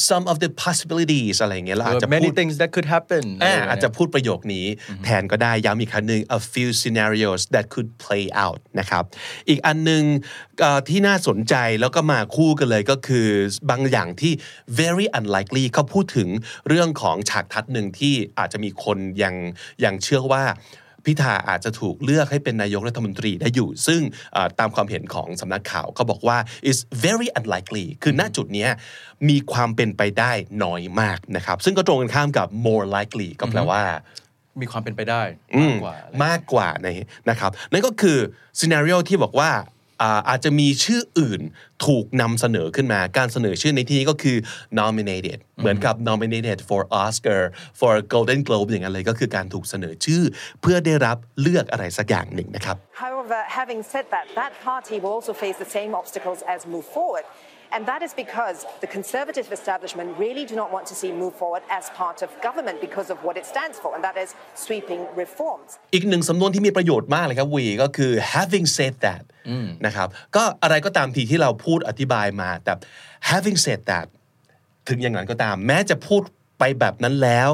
[0.10, 3.24] some of the possibilities อะไรอย่างเงี้ยเราอาจ There จะ are พู many ด things that could happen
[3.44, 4.66] อ่าอะไรแบบเนี้ยอาจจะพูดประโยคนี้
[5.04, 9.04] แทนก็ได้ย้ำอีกครั้งหนึ่ง a few scenarios that could play out นะครับ
[9.50, 10.04] อีกอันหนึ่ง
[10.62, 13.28] เอ่อที่น่าสนใจแล้วก็มาคู่กันเลยก็คือ
[13.70, 14.34] บางอย่างที่
[14.80, 16.30] very unlikely เขาพูดถึง
[16.68, 19.36] เรื่องของฉากทัศน์หนึ่งที่อาจจะมีคนยัง
[19.84, 20.44] ยังเชื่อว่า
[21.06, 24.02] พิธาอาจจะถูกเลือกให้เป็นนายกรัฐมนตรีได้อยู่ ซึ่ง
[24.34, 26.38] เอ่อตามความเห็นของสำนักข่าวเขาบอกว่า
[26.70, 28.70] is very unlikely คือณจุดเนี้ย
[29.30, 30.32] มีความเป็นไปได้
[30.64, 33.84] น้อยมากนะครับซึ่งก็ตรงกันข้ามกับ more likely ก็แปลว่า
[34.62, 35.22] มีความเป็นไปได้
[35.56, 36.88] มากกว่าอะไรมากกว่าใน
[37.30, 38.18] นะครับนั่นก็คือ
[38.60, 39.52] ซีนารีโอที่บอกว่า
[40.30, 41.42] อาจจะมีชื่ออื่น
[41.86, 44.38] ถูกนำเสนอขึ้นมา การเสนอชื่อในที่นี้ก็คือ
[44.80, 47.42] nominated เหมือนกับ nominated for Oscar
[47.80, 50.22] for Golden Globe อย่างนั้นเลยก็คือการถูกเสนอชื่อ
[50.62, 56.88] เพื่อได้รับเลือกอะไรสักอย่างหนึ่งนะครับ However, having said that, that party will also face the same obstacles as Move
[56.96, 57.26] Forward.
[57.76, 61.64] And that is because the Conservative establishment really do not want to see Move Forward
[61.80, 64.30] as part of government because of what it stands for, and that is
[64.66, 65.70] sweeping reforms.
[65.94, 69.24] อีกหนึ่งสำนวนที่มีประโยชน์มากเลยครับวีก็คือ having said that
[69.86, 72.74] นะครับ ก็อะไรก็ตามทีที่เราพูดอธิบายมาแต่
[73.32, 74.08] having said that
[74.90, 76.22] ถึงอย่างนั้นก็ตาม แม้จะพูด
[76.60, 77.50] ไปแบบนั้นแล้ว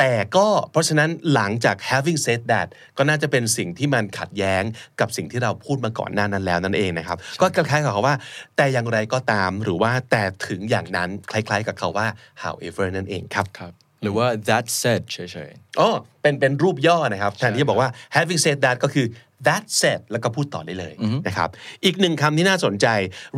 [0.00, 4.62] แต่ก็เพราะฉะนั้นหลังจาก having said that ก็น่าจะเป็นสิ่งที่มันขัดแย้ง
[5.00, 8.16] กับสิ่งที่เราพูดมาก่อนหน้านั้นแล้วนั่นเองนะครับ ก็คล้ายๆกับคำว่า
[8.56, 12.06] แต่อย่างไรก็ตามหรือว่าแต่ถึงอย่างนั้นคล้ายๆ กับคาว่า
[12.42, 15.88] however นั่นเองครับครับหรือว่า that said เฉยอ๋อ
[16.22, 19.06] เป็นเป็นรูปย่อนะครับแทนที่จะบอกว่า having said that ก็คือ
[19.46, 20.92] that said แล้วก็พูดต่อได้เลย
[21.26, 21.48] นะครับ
[21.84, 22.86] อีกหนึ่งคำที่น่าสนใจ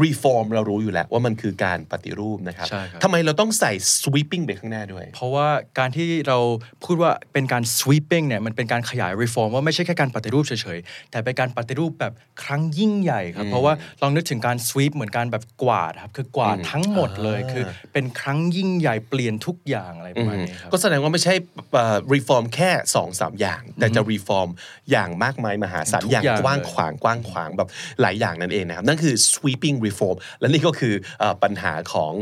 [0.05, 6.39] reform เรารู้อยู่แล้วว่ามันคือการปฏิรูปนะครับใช่ครับทำไมเราต้องใส่ sweeping ไปข้างหน้าด้วยๆเพราะว่าการที่เรา
[6.85, 12.13] พูดว่าเป็นการ sweeping เนี่ยมันเป็นการขยาย reform ว่าไม่ใช่แค่การปฏิรูปเฉยๆ แต่เป็นการปฏิรูปแบบ
[12.45, 21.35] ครั้งยิ่งใหญ่ครับเพราะว่าลองนึกถึงการ sweep เหมือนการแบบกวาดครับคือกวาดทั้งหมดเลยคือเป็นครั้งยิ่งใหญ่เปลี่ยนทุกอย่างอะไรประมาณนี้ครับก็แสดงว่าไม่ใช่
[21.73, 24.49] เอ่อ reform แค่2อสามอย่าง แต่จะ reform
[24.91, 27.69] อย่างมากมายมหาศาลทุกอย่างอย่างกว้างเลยขวางกว้างขวางแบบ
[28.01, 32.13] หลายอย่างนั่นเองนะครับนั่นคือ sweeping reform และนี่ก็คือเอ่อปัญหาของ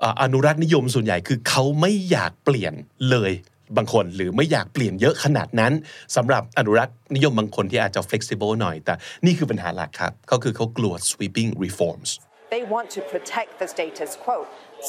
[0.00, 2.74] เอ่ออนุรักษ์นิยมส่วนใหญ่คือเขาไม่อยากเปลี่ยน
[3.10, 3.32] เลย
[3.76, 5.72] บางคนหรือไม่อยากเปลี่ยนเยอะขนาดนั้น
[6.16, 12.10] สำหรับอนุรักษ์นิยมบางคนที่อาจจะ flexible หน่อย แต่นี่คือปัญหาหลักครับก็คือเขากลัว sweeping reforms
[12.56, 14.36] They want to protect the status quo.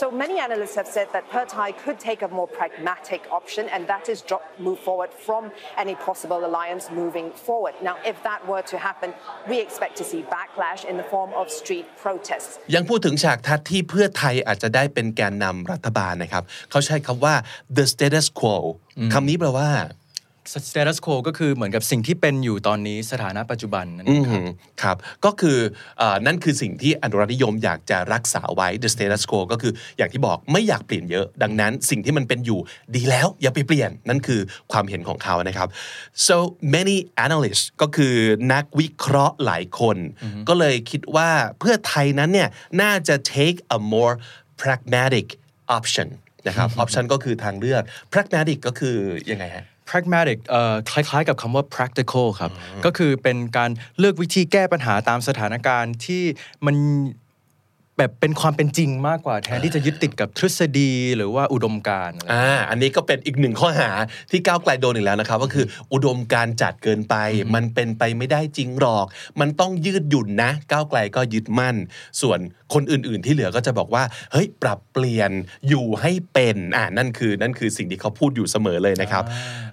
[0.01, 4.05] So many analysts have said that Pertai could take a more pragmatic option, and that
[4.12, 5.42] is drop, move forward from
[5.83, 7.75] any possible alliance moving forward.
[7.88, 9.11] Now, if that were to happen,
[9.51, 12.53] we expect to see backlash in the form of street protests.
[12.75, 17.35] ยังพูดถึงฉากทัศน์ที่เพื่อไทยอาจจะได้เป็นแกนนำรัฐบาลนะครับ เขาใช้คำว่า
[17.77, 18.57] the status quo
[19.12, 19.71] คำนี้แปลว่า
[20.69, 24.47] status quo ก็คือเหมือนกับสิ่งที่เป็นอยู่ตอนนี้สถานะปัจจุบันนั่นเองครับอืม
[24.82, 25.58] ครับ ก็คือ
[25.97, 32.60] เออนั่นคือสิ่งที่อนุรักษ์นิยมอยากจะรักษาไว้ the status quo ก็คืออย่างที่บอกไม่อยากเปลี่ยนเยอะ ดังนั้นสิ่งที่มันเป็นอยู่
[32.95, 35.67] ดีแล้วอย่าไปเปลี่ยน นั่นคือความเห็นของเขานะครับ
[36.27, 36.38] so
[36.75, 38.15] many analysts ก็คือ
[38.53, 39.97] นักวิเคราะห์หลายคน
[40.49, 41.29] ก็เลยคิดว่า
[41.60, 42.49] เพื่อไทยนั้นเนี่ย
[42.82, 44.13] น่าจะ take a more
[44.62, 45.27] pragmatic
[45.77, 46.10] option
[46.47, 48.97] นะครับ option ก็คือทางเลือก pragmatic ก็คือ
[49.32, 52.52] ยังไงฮะ pragmatic เอ่อคล้ายๆ กับคำว่า practical ครับ
[52.86, 53.69] ก็คือเป็นการ
[54.00, 56.24] เลือกวิธีแก้ปัญหาตามสถานการณ์ที่
[56.65, 56.76] มัน
[57.97, 63.89] แบบเป็นความเป็นจริงมากกว่าแทนที่จะยึดติดกับทฤษฎีหรือว่าอุดมการณ์อะไรอ่าอันนี้ก็เป็นอีกหนึ่งข้อหา
[64.32, 67.15] ที่ก้าวไกลโดนอีกแล้วนะครับ ก็คืออุดมการณ์จัดเกินไป
[67.53, 69.06] มันเป็นไปไม่ได้จริงหรอก
[69.39, 71.75] มันต้องยืดหยุ่นนะ ก้าวไกลก็ยึดมั่น
[72.21, 72.39] ส่วน
[72.73, 75.32] คนอื่น ๆ ที่เหลือก็จะบอกว่าเฮ้ยปรับเปลี่ยน
[75.69, 79.23] อยู่ให้เป็นอ่านั่นคือนั่นคือสิ่งที่เขาพูดอยู่เสมอเลยนะครับ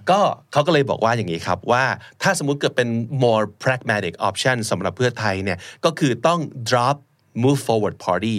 [0.09, 0.19] ก็
[0.51, 1.83] เขาก็เลยบอกว่าอย่างนี้ครับว่า
[2.21, 2.89] ถ้าสมมุติเกิดเป็น
[3.23, 6.97] more pragmatic option สำหรับเพื่อไทยเนี่ยก็คือต้อง drop
[7.43, 8.37] move forward party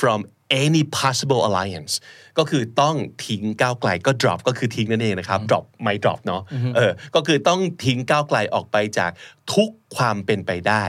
[0.00, 0.18] from
[0.66, 1.92] any possible alliance
[2.38, 6.42] ก็คือต้องทิ้งก้าวไกลก็ drop ก็คือทิ้งนั่นเองนะครับ drop ไม่ drop เนาะ
[6.76, 9.10] เออก็คือต้องทิ้งก้าวไกลออกไปจาก
[9.54, 10.84] ทุกความเป็นไปได้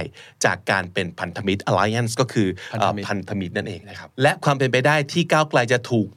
[0.46, 2.48] จากการเป็นพันธมิตร alliance ก็คือ
[2.80, 6.08] เอ่อพันธมิตรนั่นเองนะครับ และความเป็นไปได้ที่ก้าวไกลจะถูก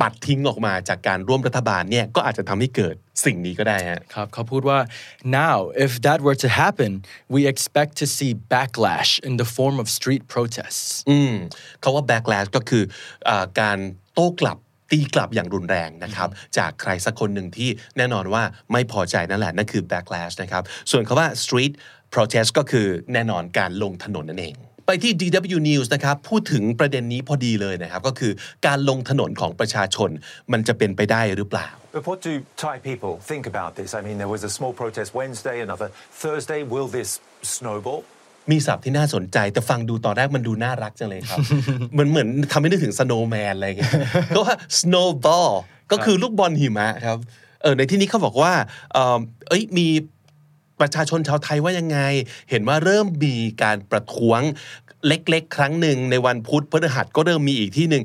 [0.00, 4.78] ปัดทิ้งออกมาจากการร่วมรัฐบาลเนี่ยก็อาจจะทำให้เกิดสิ่งนี้ก็ได้ฮะครับเขาพูดว่า
[5.40, 6.92] now if that were to happen
[7.34, 11.32] we expect to see backlash in the form of street protests อืม
[11.80, 12.84] เขาว่า backlash ก็คือ
[13.28, 13.78] อาการ
[14.14, 14.58] โต้กลับ
[14.90, 16.28] ตีกลับอย่างรุนแรงนะครับ
[16.58, 21.72] จากใครสักคนหนึ่งที่แน่นอนว่าไม่พอใจนั่นแหละ นั่นคือ backlash นะครับ ส่วนคาว่า street
[22.14, 24.56] protest ก็คือแน่นอนการลงถนนนั่นเอง
[24.86, 28.32] ไปที่ DW News นะครับพูดถึงประเด็นนี้พอดีเลยนะครับก็คือ
[28.66, 30.10] การลงถนนของประชาชน
[30.52, 32.32] มันจะเป็นไปได้หรือเปล่า But what do
[32.64, 33.90] Thai people think about this?
[33.98, 35.88] I mean, there was a small protest Wednesday, another
[36.22, 36.60] Thursday.
[36.74, 37.10] Will this
[37.56, 38.02] snowball?
[38.50, 41.38] มีศัพท์ที่น่าสนใจ แต่ฟังดูตอนแรกมันดูน่ารักจังเลยครับ
[41.92, 43.92] เหมือนเหมือนทำให้นึกถึง snowman อะไรอย่างเงี้ย
[44.36, 45.52] ก็ว่า snowball
[45.92, 47.18] ก็คือลูกบอลหิมะครับ
[47.62, 48.52] เออในที่นี้เขาบอกว่า
[48.92, 49.18] เออ
[49.48, 49.86] เอ้ยมี
[50.80, 51.98] ประชาชนชาวไทยว่ายังไง
[52.50, 54.40] เห็นว่าเริ่มมีการประท้วง
[55.06, 58.02] เล็กๆ ครั้งหนึ่งในวันพุธพฤหัสก็เริ่มมีอีกที่หนึ่ง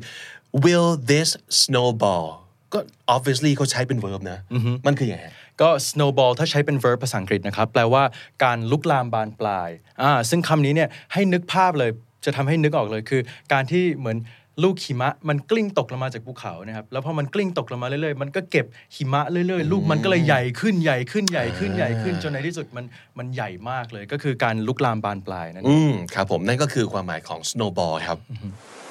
[0.64, 1.30] will this
[1.62, 2.28] snowball
[2.74, 2.80] ก็
[3.16, 4.40] obviously เขาใช้เป็น verb นะ
[4.88, 5.26] มันคืออย่างไร
[5.62, 8.04] ก็ snowball ถ้าใช้เป็น verb ภาษาอังกฤษนะครับ แปลว่า
[8.44, 9.70] การลุกลามบานปลาย
[10.02, 11.92] อ่าซึ่งคำนี้เนี่ยให้นึกภาพเลย
[12.26, 13.22] จะทำให้นึกออกเลยคือ
[13.54, 14.18] การที่เหมือน
[14.64, 22.86] ลูกหิมะมันกลิ้งตกลงมาจากภูเขานะครับแล้วพอมันกลิ้งตกลงมาเรื่อยๆมันก็เก็บหิมะเรื่อยๆ ลูกมันก็เลยใหญ่ขึ้นใหญ่ขึ้นใหญ่ขึ้นใหญ่ขึ้นจนในที่สุดมัน
[23.20, 28.20] มันใหญ่มากเลยก็คือการลุกลามบานปลายนั่นเองอืมครับผมนั่นก็คือความหมายของ snowball ครับ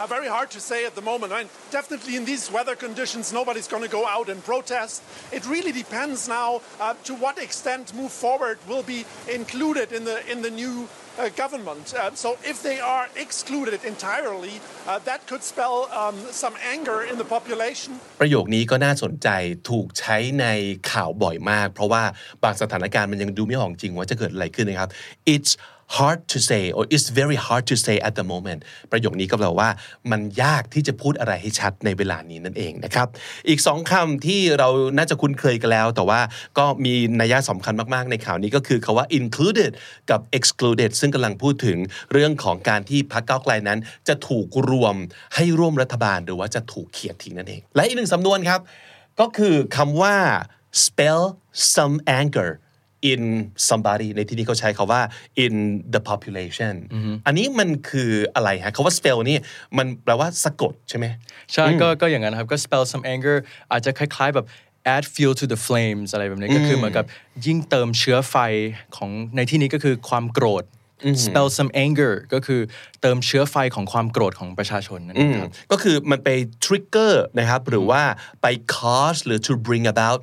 [0.03, 1.31] Uh, very hard to say at the moment.
[1.31, 5.03] I mean, definitely in these weather conditions, nobody's going to go out and protest.
[5.39, 6.49] It really depends now
[6.81, 9.01] uh, to what extent move forward will be
[9.41, 11.10] included in the in the new uh,
[11.43, 11.87] government.
[11.95, 14.55] Uh, so if they are excluded entirely,
[14.89, 17.91] uh, that could spell um, some anger in the population.
[18.21, 19.29] ประโยคนี้ก็น่าสนใจ
[19.71, 20.47] ถูกใช้ใน
[20.93, 22.03] ข่าวบ่อยมาก เพราะว่า
[22.45, 24.91] บางสถานการณ์มันยังดูไม่ออกจริงว่าจะเกิดอะไรขึ้นนะครับ
[25.35, 25.53] it's
[25.97, 28.61] hard to say or it's very hard to say at the moment
[28.93, 29.69] ประโยคนี้ก็แปลว่า
[30.11, 33.09] มันยากที่จะพูดอะไรให้ชัดในเวลานี้นั่นเองนะครับ
[33.49, 36.21] อีกสองคำที่เราน่าจะคุ้นเคยกันแล้ว แต่ว่า
[36.59, 39.73] ก็มีนัยสำคัญมากๆ ในข่าวนี้ก็คือคาว่า included
[40.11, 41.79] กับ excluded ซึ่งกำลังพูดถึง
[42.13, 44.95] เรื่องของการที่พรรคก้าวไกลนั้น จะถูกรวม
[45.35, 48.61] ให้ร่วมรัฐบาล หรือว่าจะถูกเขียดทิ้งนั่นเอง และอีกหนึ่งสำนวนครับ
[49.21, 50.17] ก็คือคำว่า
[50.85, 51.23] spell
[51.75, 52.51] some anger
[53.13, 53.23] in
[53.69, 55.01] somebody ในที่นี้เขาใช้คาว่า
[55.45, 55.55] in
[55.95, 56.75] the population
[57.27, 59.39] อันนี้มันคืออะไรฮะคาว่า spell นี่
[59.79, 61.07] มันแปลว่าสะกดใช่ไหม
[61.53, 63.37] ใช่ก็ก็อย่างนั้นครับก็ spell some anger
[63.73, 64.47] อาจจะคล้าย ๆแบบ
[64.95, 67.07] add fuel to the flames อะไรแบบนี้ก็คือเหมือนกับ
[67.47, 68.37] ยิ่งเติมเชื้อไฟ
[68.97, 70.65] ของในที่นี้ก็คือความโกรธ
[71.25, 72.61] spell some anger ก็คือ
[73.03, 76.29] เติมเชื้อไฟของความโกรธของประชาชนนั่นเองครับก็คือมันไป
[76.65, 78.03] trigger นะครับหรือว่า
[78.43, 80.21] ไป cause หรือ to bring about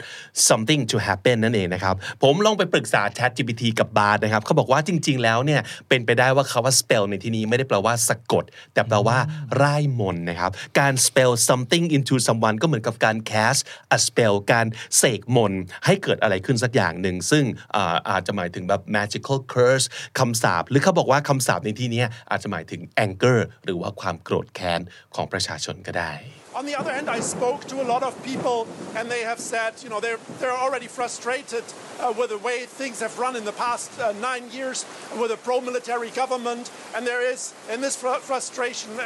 [0.49, 9.17] something to happen นั่นเองนะครับผมลองไปปรึกษา Chat GPT กับบาร์นะครับเขาบอกว่าจริง ๆ แล้วเนี่ยเป็นไปได้ว่าคาว่า spell ในที่นี้ไม่ได้แปลว่าสะกด แต่แปลว่า
[9.61, 13.61] ร่ายมนต์นะครับการ spell something into someone ก็เหมือนกับการ cast
[13.95, 17.43] a spell การเสกมนต์ให้เกิดอะไรขึ้นสักอย่างหนึ่งซึ่ง
[17.75, 19.85] อ่าอาจจะหมายถึงแบบ magical curse
[20.19, 24.81] คำสาปหรือเขาบอกว่าคำสาปในที่นี้อาจจะหมายถึง anger หรือว่าความโกรธแค้น
[25.15, 26.13] ของประชาชนก็ได้
[26.61, 28.59] On the other hand, I spoke to a lot of people,
[28.97, 31.63] and they have said, you know, they're they're already frustrated
[31.99, 34.77] uh, with the way things have run in the past uh, nine years
[35.21, 39.03] with a pro-military government, and there is, and this fr- frustration uh,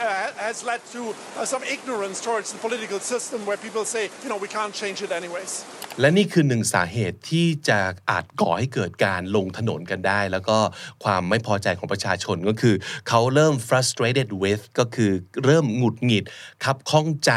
[0.48, 4.40] has led to uh, some ignorance towards the political system, where people say, you know,
[4.46, 5.52] we can't change it anyways.
[6.00, 10.58] และนี่คือหนึ่งสาเหตุที่จะอาจก่อให้เกิดการลงถนนกันได้ แล้วก็
[11.04, 12.76] ความไม่พอใจของประชาชนก็คือ
[13.10, 15.12] เขาเริ่ม frustrated with ก็คือ
[15.46, 16.24] เริ่มหงุดหงิด
[16.64, 17.32] ครับข้องใจ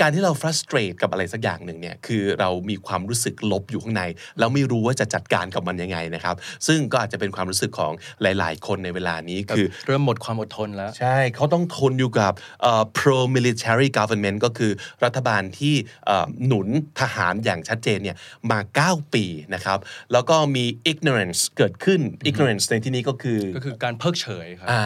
[0.00, 4.02] การที่เรา frustrate กับอะไรสักอย่างหนึ่งเนี่ยคือเรามีความรู้สึกลบอยู่ข้างใน
[4.38, 6.36] แล้วไม่รู้ว่าจะจัดการกับมันยังไงนะครับ
[6.66, 14.72] ซึ่งก็อาจจะเป็นความรู้สึกของหลาย ๆ คนในเวลานี้คือเริ่มหมดความอดทนแล้ว ใช่เขาต้องทนอยู่กับเอ่อ pro military government ก็คือ
[15.04, 15.74] รัฐบาลที่
[16.06, 16.68] เอ่อหนุน
[17.00, 18.16] ทหารอย่างชัดเจนเนี่ย
[18.50, 18.58] มา
[19.00, 19.78] 9 ปีนะครับ
[20.12, 24.82] แล้วก็มี ignorance เกิดขึ้น ignorance ในที่นี้ก็คือก็คือการเพิกเฉยครับอ่า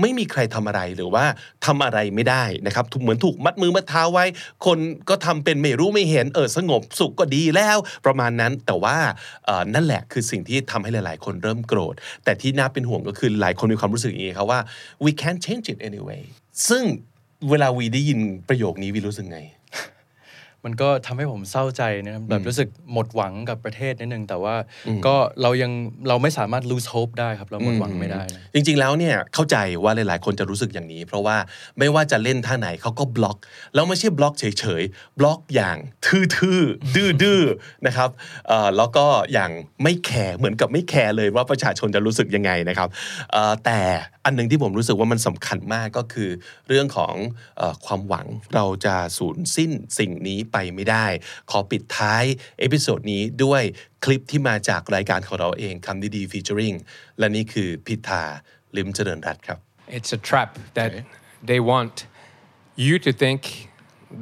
[0.00, 1.24] ไม่มีใครทำอะไรหรือว่า
[1.66, 4.24] ทำอะไรไม่ได้นะครับถูกเหมือนถูกมัดมือมัดเท้าไว้
[4.66, 8.96] คนก็ทำเป็นไม่รู้ไม่เห็นเออสงบสุขก็ดีแล้วประมาณนั้นแต่ว่า
[9.46, 11.94] เอ่อนั่นแหละคือสิ่งที่ทำให้หลาย ๆ คนเริ่มโกรธ
[12.24, 14.60] แต่ที่น่าเป็นห่วงก็คือหลายคนมีความรู้สึกอย่างนี้ครับว่า
[15.04, 16.22] we can't change it anyway
[16.68, 16.82] ซึ่ง
[17.50, 19.40] เวลาวีได้ยินประโยคนี้วีรู้สึกไง
[20.64, 24.54] มันก็ทำให้ผมเศร้าใจนะครับแบบรู้สึกหมดหวังกับประเทศนิดนึงแต่ว่า
[25.06, 25.72] ก็เรายัง
[26.08, 31.36] เราไม่สามารถ lose hope ได้ครับเราหมดหวังไม่ได้นะจริง ๆแล้วเนี่ยเข้าใจว่าหลาย ๆ คนจะรู้สึกอย่างนี้ เพราะว่า
[31.78, 33.36] ไม่ว่าจะเล่นท่าไหนเขาก็บล็อก
[33.74, 34.44] แล้วไม่ใช่บล็อกเฉ
[34.80, 38.10] ย ๆ บล็อกอย่างทื่อ ๆ ดื้อ ๆ นะครับ
[38.48, 39.50] เอ่อแล้วก็อย่าง
[39.82, 42.88] ไม่แคร์เหมือนกับไม่แคร์เลยว่าประชาชนจะรู้สึกยังไงนะครับ
[43.32, 43.80] เอ่อแต่
[44.24, 46.28] อันหนึงที่ผมรู้สึกว่ามันสำคัญมากก็คือ
[46.68, 47.14] เรื่องของ
[47.58, 51.06] เออความหวังเราจะสูญสิ้นสิ่งนี้ไปไม่ได้
[51.50, 52.24] ขอปิดท้าย
[52.58, 53.62] episode นี้ด้วย
[54.04, 56.74] คลิปที่มาจากรายการของเราเองคำนี้ดี featuring
[57.18, 58.22] และนี่คือพิธา
[58.76, 59.58] ลิ้มเจริญรัตน์ครับ
[59.96, 60.90] It's a trap that
[61.50, 61.94] they want
[62.86, 63.40] you to think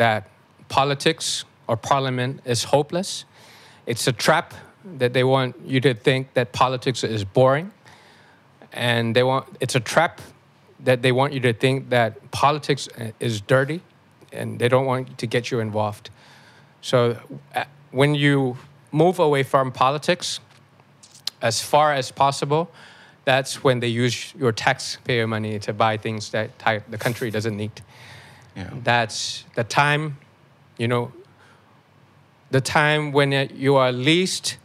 [0.03, 0.21] that
[0.69, 1.27] politics
[1.69, 3.11] or parliament is hopeless.
[3.87, 4.47] It's a trap
[5.01, 7.69] that they want you to think that politics is boring.
[8.73, 10.21] And they want it's a trap
[10.89, 12.89] that they want you to think that politics
[13.29, 13.81] is dirty
[14.39, 16.11] and they don't want to get you involved.
[16.83, 17.17] So
[17.55, 18.57] uh, when you
[18.93, 20.41] move away from politics,
[21.43, 22.71] as far as possible,
[23.25, 26.51] that's when they use your taxpayer money to buy things that
[26.91, 27.83] the country doesn't need.
[28.83, 30.19] That's the time,
[30.77, 31.13] you know,
[32.51, 34.57] the time when uh, you are least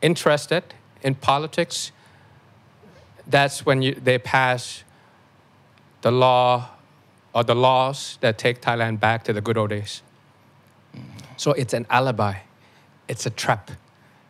[0.00, 0.64] interested
[1.02, 1.92] in politics.
[3.26, 4.82] That's when you, they pass
[6.00, 6.70] the law
[7.34, 10.02] or the laws that take Thailand back to the good old days.
[11.38, 12.34] So it's an alibi,
[13.08, 13.70] it's a trap,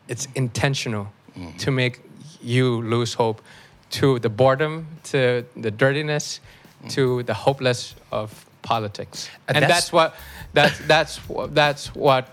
[0.09, 1.57] it's intentional mm-hmm.
[1.57, 2.01] to make
[2.41, 3.43] you lose hope
[3.91, 6.41] to the boredom, to the dirtiness,
[6.85, 6.91] mm.
[6.91, 10.15] to the hopeless of politics, And and, that's- that's, what
[10.53, 11.21] that's that's
[11.55, 12.27] that's what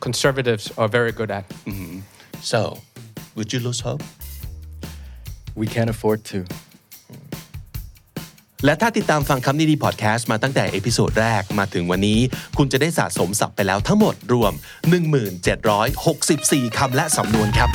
[0.00, 1.48] conservatives are very good at.
[1.66, 2.00] Mm-hmm.
[2.40, 2.80] so
[3.34, 4.02] would you lose hope?
[5.54, 6.46] We can't afford to
[8.64, 12.18] และถ้าติดตามฟังคำนี้ดีพอดแคสต์มาตั้งแต่ episode แรกมาถึงวันนี้
[12.58, 14.52] คุณจะได้สะสมศัพท์ไปแล้วทั้งหมดรวม
[16.10, 17.70] 1764 คำและสำนวนครับ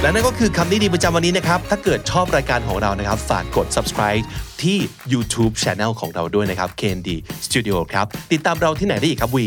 [0.00, 4.24] และนั่นก็คือคำนี้ดีประจำวันนี้นะครับ ถ้าเกิดชอบรายการของเรานะครับ ฝากกด subscribe
[4.62, 4.78] ที่
[5.12, 7.10] YouTube Channel ของเราด้วยนะครับ KND
[7.46, 9.46] Studio ครับ ติดตามเราที่ไหนได้อีกครับวี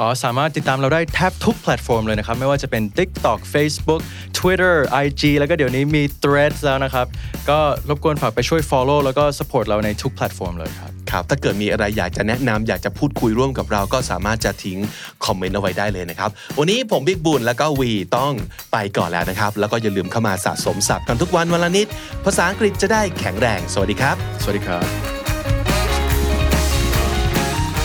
[0.00, 4.00] อ๋อสามารถติดตามเราได้แทบทุกแพลตฟอร์มเลยนะครับ ไม่ว่าจะเป็น TikTok Facebook
[4.38, 7.06] Twitter IG แล้วก็เดี๋ยวนี้มี Threads แล้วนะครับ
[7.50, 7.58] ก็
[7.88, 14.78] รบกวนฝากไปช่วย follow แล้วก็ support เราในทุกแพลตฟอร์มเลยครับครับถ้าเกิดมีอะไรอยากจะแนะนำอยากจะพูดคุยร่วมกับเราก็สามารถจะทิ้ง
[15.24, 18.32] คอมเมนต์เอาไว้ได้เลยนะครับ วันนี้ผมบิ๊กบุญแล้วก็วีต้อง
[18.72, 21.86] ไปก่อนแล้วนะครับ แล้วก็อย่าลืมเข้ามาสะสมศัพท์กันทุกวันวันละนิด
[22.24, 24.86] ภาษาอังกฤษจะได้แข็งแรง สวัสดีครับ สวัสดีครับ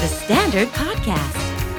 [0.02, 1.43] The Standard Podcast,